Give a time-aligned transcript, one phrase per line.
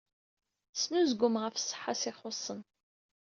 [0.73, 2.61] Snuzgumeɣ ɣef ṣṣeḥḥa-s ixuṣṣen.